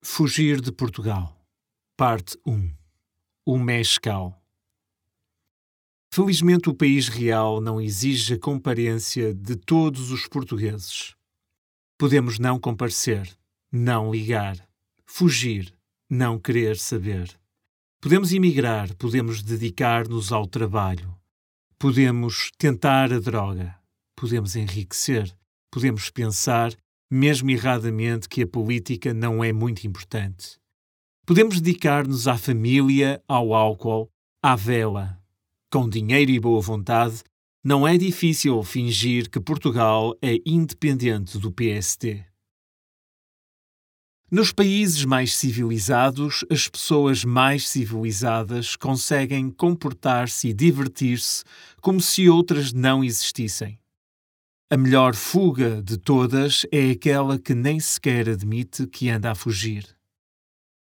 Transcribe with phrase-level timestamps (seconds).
[0.00, 1.36] Fugir de Portugal.
[1.96, 2.70] Parte 1
[3.44, 4.40] O Mescal
[6.08, 11.16] Felizmente o país real não exige a comparência de todos os portugueses.
[11.98, 13.28] Podemos não comparecer,
[13.72, 14.56] não ligar,
[15.04, 15.74] fugir,
[16.08, 17.36] não querer saber.
[18.00, 21.12] Podemos emigrar, podemos dedicar-nos ao trabalho,
[21.76, 23.76] podemos tentar a droga,
[24.14, 25.36] podemos enriquecer,
[25.72, 26.72] podemos pensar
[27.10, 30.58] mesmo erradamente, que a política não é muito importante.
[31.26, 34.10] Podemos dedicar-nos à família, ao álcool,
[34.42, 35.18] à vela.
[35.70, 37.22] Com dinheiro e boa vontade,
[37.62, 42.24] não é difícil fingir que Portugal é independente do PST.
[44.30, 51.44] Nos países mais civilizados, as pessoas mais civilizadas conseguem comportar-se e divertir-se
[51.80, 53.78] como se outras não existissem.
[54.70, 59.96] A melhor fuga de todas é aquela que nem sequer admite que anda a fugir.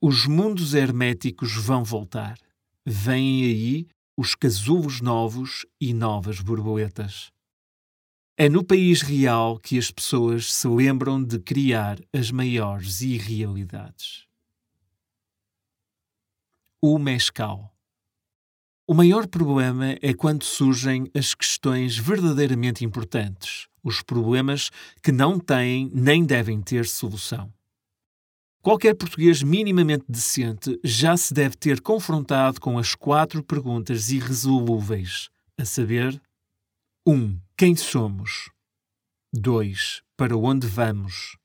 [0.00, 2.36] Os mundos herméticos vão voltar.
[2.84, 7.30] Vêm aí os casulos novos e novas borboletas.
[8.36, 14.26] É no país real que as pessoas se lembram de criar as maiores irrealidades.
[16.82, 17.72] O Mescal
[18.90, 24.70] o maior problema é quando surgem as questões verdadeiramente importantes, os problemas
[25.02, 27.52] que não têm nem devem ter solução.
[28.62, 35.66] Qualquer português minimamente decente já se deve ter confrontado com as quatro perguntas irresolúveis, a
[35.66, 36.18] saber:
[37.06, 37.12] 1.
[37.12, 38.50] Um, quem somos?
[39.34, 40.02] 2.
[40.16, 41.36] Para onde vamos?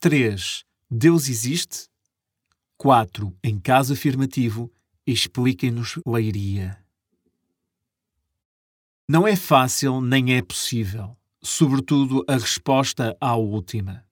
[0.00, 0.64] 3.
[0.90, 1.86] Deus existe?
[2.76, 3.32] 4.
[3.40, 4.68] Em caso afirmativo,
[5.12, 6.82] expliquem-nos Leiria.
[9.08, 14.04] Não é fácil nem é possível, sobretudo a resposta à última.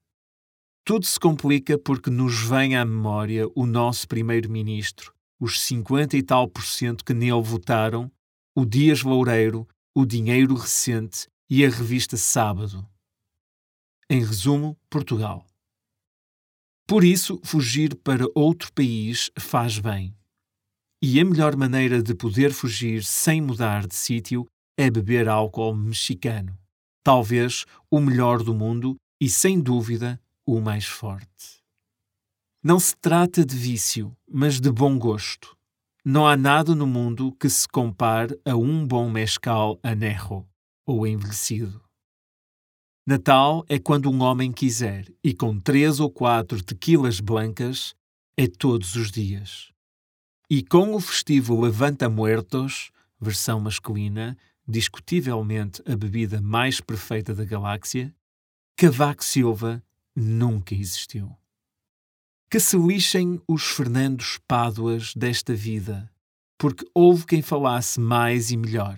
[0.85, 6.47] Tudo se complica porque nos vem à memória o nosso primeiro-ministro, os 50 e tal
[6.47, 8.09] por cento que nele votaram,
[8.55, 12.87] o Dias Loureiro, o dinheiro recente e a revista Sábado.
[14.09, 15.45] Em resumo, Portugal.
[16.87, 20.15] Por isso, fugir para outro país faz bem.
[21.07, 26.57] E a melhor maneira de poder fugir sem mudar de sítio é beber álcool mexicano.
[27.03, 31.61] Talvez o melhor do mundo e, sem dúvida, o mais forte.
[32.63, 35.55] Não se trata de vício, mas de bom gosto.
[36.03, 40.49] Não há nada no mundo que se compare a um bom mescal anerro,
[40.87, 41.83] ou envelhecido.
[43.05, 47.93] Natal é quando um homem quiser, e com três ou quatro tequilas blancas,
[48.35, 49.74] é todos os dias.
[50.49, 58.13] E com o festivo Levanta Muertos, versão masculina, discutivelmente a bebida mais perfeita da galáxia,
[58.77, 59.83] Cavaco Silva
[60.15, 61.35] nunca existiu.
[62.47, 66.11] Que se lixem os Fernandos Páduas desta vida,
[66.59, 68.97] porque houve quem falasse mais e melhor.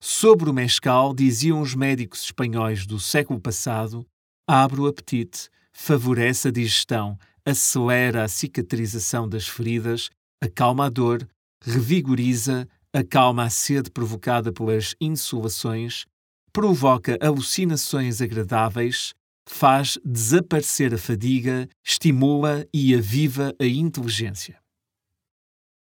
[0.00, 4.06] Sobre o mescal, diziam os médicos espanhóis do século passado,
[4.46, 10.08] abre o apetite, favorece a digestão, acelera a cicatrização das feridas
[10.46, 11.28] acalma a dor,
[11.62, 16.06] revigoriza, acalma a sede provocada pelas insolações,
[16.52, 19.12] provoca alucinações agradáveis,
[19.46, 24.58] faz desaparecer a fadiga, estimula e aviva a inteligência.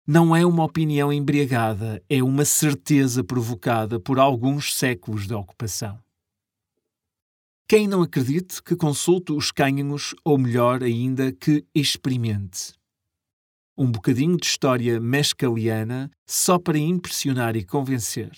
[0.06, 6.00] Não é uma opinião embriagada, é uma certeza provocada por alguns séculos de ocupação.
[7.68, 12.74] Quem não acredite que consulte os cânhamos, ou melhor ainda, que experimente
[13.82, 18.32] um bocadinho de história mescaliana só para impressionar e convencer.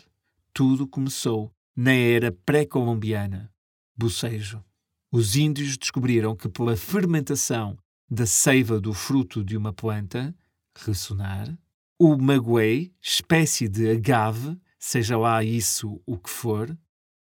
[0.53, 3.51] Tudo começou na era pré-colombiana.
[3.93, 4.63] Bocejo.
[5.11, 7.77] Os índios descobriram que pela fermentação
[8.09, 10.33] da seiva do fruto de uma planta,
[10.77, 11.53] ressonar,
[11.99, 16.73] o maguey, espécie de agave, seja lá isso o que for,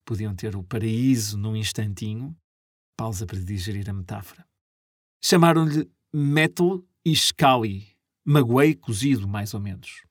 [0.05, 2.37] podiam ter o paraíso num instantinho,
[2.95, 4.45] pausa para digerir a metáfora.
[5.23, 7.94] Chamaram-lhe metal e scali,
[8.25, 10.03] magoei cozido, mais ou menos.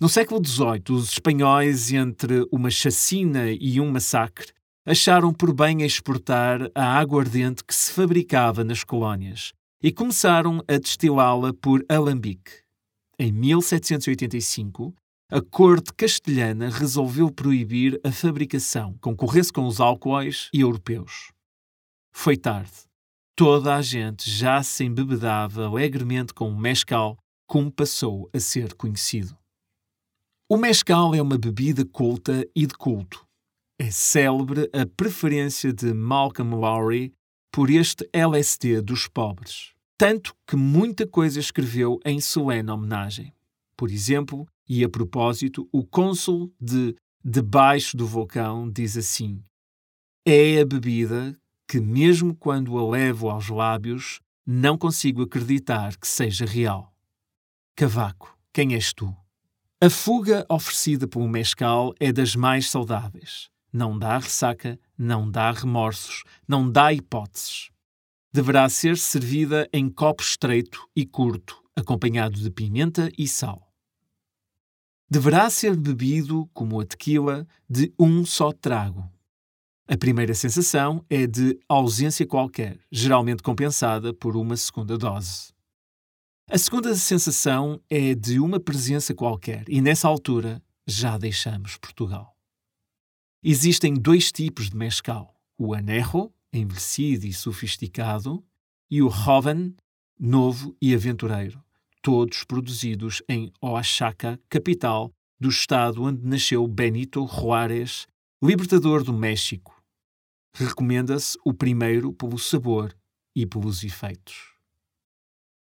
[0.00, 4.52] No século XVIII, os espanhóis, entre uma chacina e um massacre,
[4.84, 9.52] acharam por bem exportar a aguardente que se fabricava nas colónias
[9.82, 12.62] e começaram a destilá-la por alambique.
[13.18, 14.94] Em 1785,
[15.30, 21.32] a corte castelhana resolveu proibir a fabricação, concorresse com os álcoois e europeus.
[22.12, 22.91] Foi tarde.
[23.44, 29.36] Toda a gente já se embebedava alegremente com o mescal, como passou a ser conhecido.
[30.48, 33.26] O mescal é uma bebida culta e de culto.
[33.80, 37.12] É célebre a preferência de Malcolm Lowry
[37.50, 39.72] por este LSD dos pobres.
[39.98, 43.34] Tanto que muita coisa escreveu em solene homenagem.
[43.76, 46.94] Por exemplo, e a propósito, o cônsul de
[47.24, 49.42] Debaixo do Vulcão diz assim:
[50.24, 51.36] É a bebida
[51.68, 56.92] que, mesmo quando a levo aos lábios, não consigo acreditar que seja real.
[57.76, 59.16] Cavaco, quem és tu?
[59.80, 63.48] A fuga oferecida pelo mescal é das mais saudáveis.
[63.72, 67.70] Não dá ressaca, não dá remorsos, não dá hipóteses.
[68.32, 73.72] Deverá ser servida em copo estreito e curto, acompanhado de pimenta e sal.
[75.10, 79.11] Deverá ser bebido, como a tequila, de um só trago.
[79.88, 85.52] A primeira sensação é de ausência qualquer, geralmente compensada por uma segunda dose.
[86.48, 92.36] A segunda sensação é de uma presença qualquer, e nessa altura já deixamos Portugal.
[93.42, 98.44] Existem dois tipos de mescal: o anerro, envelhecido e sofisticado,
[98.88, 99.74] e o joven,
[100.18, 101.62] novo e aventureiro,
[102.00, 108.06] todos produzidos em Oaxaca, capital do estado onde nasceu Benito Juárez,
[108.44, 109.80] libertador do México.
[110.52, 112.92] Recomenda-se o primeiro pelo sabor
[113.36, 114.50] e pelos efeitos.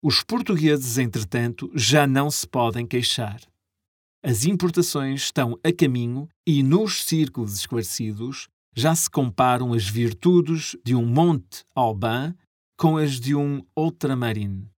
[0.03, 3.39] Os portugueses, entretanto, já não se podem queixar.
[4.21, 10.93] As importações estão a caminho e, nos círculos esclarecidos, já se comparam as virtudes de
[10.93, 12.35] um Monte Alban
[12.77, 14.69] com as de um Ultramarine,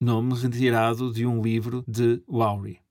[0.00, 2.81] nome retirado de um livro de Lowry.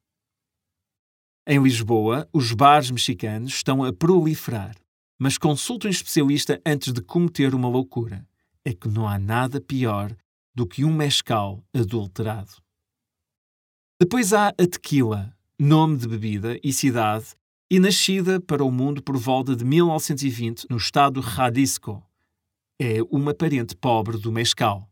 [1.53, 4.73] Em Lisboa, os bares mexicanos estão a proliferar,
[5.19, 8.25] mas consulte um especialista antes de cometer uma loucura.
[8.63, 10.15] É que não há nada pior
[10.55, 12.53] do que um mescal adulterado.
[13.99, 17.35] Depois há a tequila, nome de bebida e cidade,
[17.69, 22.01] e nascida para o mundo por volta de 1920 no estado Jalisco.
[22.79, 24.89] É uma parente pobre do mescal.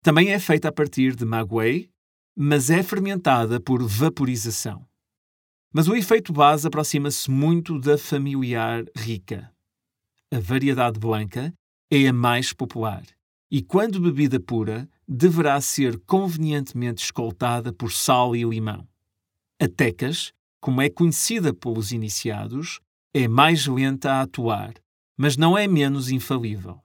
[0.00, 1.90] Também é feita a partir de maguey,
[2.36, 4.87] mas é fermentada por vaporização.
[5.72, 9.52] Mas o efeito base aproxima-se muito da familiar rica.
[10.32, 11.52] A variedade branca
[11.90, 13.02] é a mais popular
[13.50, 18.86] e, quando bebida pura, deverá ser convenientemente escoltada por sal e limão.
[19.60, 22.80] A tecas, como é conhecida pelos iniciados,
[23.14, 24.74] é mais lenta a atuar,
[25.16, 26.78] mas não é menos infalível.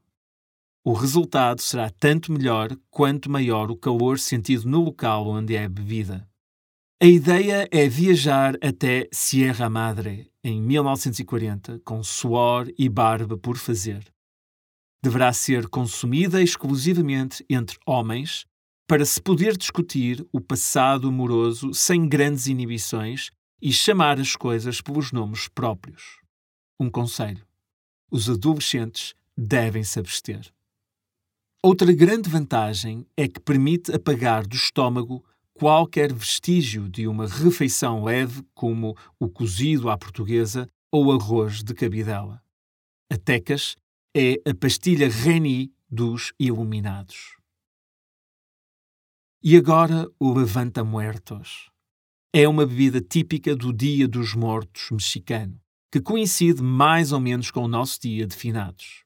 [0.86, 6.28] O resultado será tanto melhor quanto maior o calor sentido no local onde é bebida.
[7.04, 14.14] A ideia é viajar até Sierra Madre, em 1940, com suor e barba por fazer
[15.04, 18.46] deverá ser consumida exclusivamente entre homens
[18.88, 25.12] para se poder discutir o passado amoroso sem grandes inibições e chamar as coisas pelos
[25.12, 26.22] nomes próprios.
[26.80, 27.46] Um conselho:
[28.10, 30.50] os adolescentes devem se abster.
[31.62, 35.22] Outra grande vantagem é que permite apagar do estômago
[35.54, 42.42] qualquer vestígio de uma refeição leve, como o cozido à portuguesa ou arroz de cabidela.
[43.12, 43.76] A tecas
[44.16, 47.38] é a pastilha Reni dos Iluminados.
[49.44, 51.70] E agora o Levanta Muertos.
[52.34, 55.60] É uma bebida típica do Dia dos Mortos mexicano,
[55.92, 59.04] que coincide mais ou menos com o nosso Dia de Finados.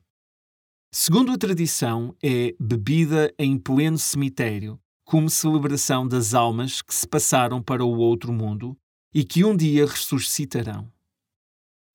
[0.94, 7.64] Segundo a tradição, é bebida em pleno cemitério, como celebração das almas que se passaram
[7.64, 8.78] para o outro mundo
[9.14, 10.92] e que um dia ressuscitarão.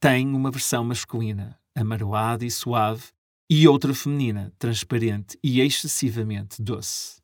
[0.00, 3.10] Tem uma versão masculina, amaroada e suave,
[3.50, 7.20] e outra feminina, transparente e excessivamente doce.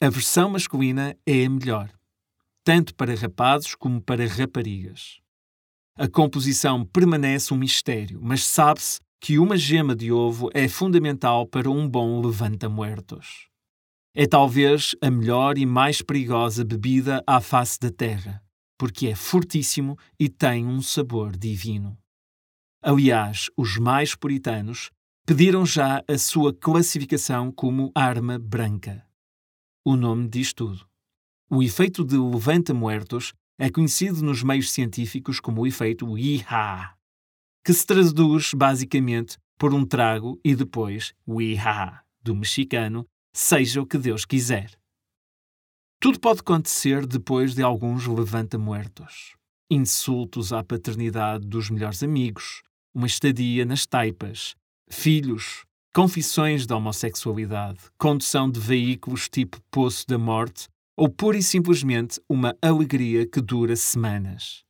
[0.00, 1.92] A versão masculina é a melhor,
[2.62, 5.20] tanto para rapazes como para raparigas.
[5.96, 11.68] A composição permanece um mistério, mas sabe-se que uma gema de ovo é fundamental para
[11.68, 13.50] um bom levanta-muertos.
[14.14, 18.42] É talvez a melhor e mais perigosa bebida à face da terra,
[18.78, 21.96] porque é fortíssimo e tem um sabor divino.
[22.82, 24.90] Aliás, os mais puritanos
[25.24, 29.06] pediram já a sua classificação como arma branca.
[29.82, 30.86] O nome diz tudo.
[31.48, 36.98] O efeito de levanta-muertos é conhecido nos meios científicos como o efeito IHA,
[37.64, 43.86] que se traduz basicamente por um trago e depois o IHA, do mexicano, seja o
[43.86, 44.70] que Deus quiser.
[46.00, 49.34] Tudo pode acontecer depois de alguns levanta-muertos.
[49.70, 52.62] Insultos à paternidade dos melhores amigos,
[52.94, 54.54] uma estadia nas taipas,
[54.90, 62.20] filhos, confissões de homossexualidade, condução de veículos tipo Poço da Morte ou pura e simplesmente
[62.28, 64.64] uma alegria que dura semanas.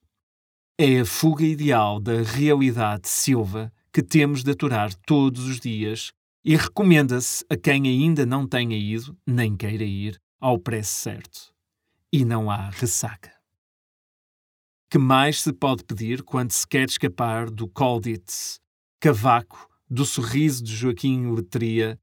[0.79, 6.13] É a fuga ideal da realidade silva que temos de aturar todos os dias
[6.45, 11.55] e recomenda-se a quem ainda não tenha ido, nem queira ir, ao preço certo.
[12.13, 13.33] E não há ressaca.
[14.91, 18.61] Que mais se pode pedir quando se quer escapar do Colditz,
[19.01, 21.99] Cavaco, do sorriso de Joaquim Letria,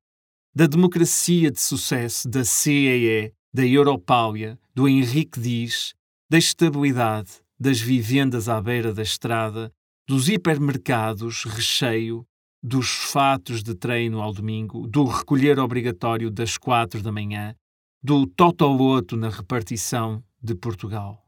[0.56, 5.94] da democracia de sucesso da CEE, da Europália, do Henrique Diz,
[6.30, 9.72] da estabilidade, das vivendas à beira da estrada,
[10.08, 12.26] dos hipermercados, recheio,
[12.62, 17.56] dos fatos de treino ao domingo, do recolher obrigatório das quatro da manhã,
[18.02, 21.26] do totoloto na repartição de Portugal.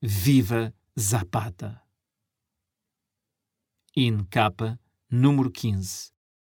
[0.00, 1.80] Viva Zapata!
[3.96, 4.78] In capa,
[5.10, 6.12] número 15.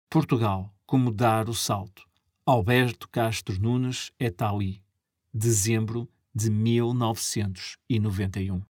[0.10, 2.04] Portugal, como dar o salto.
[2.46, 4.60] Alberto Castro Nunes et al.
[5.34, 8.71] Dezembro de 1991.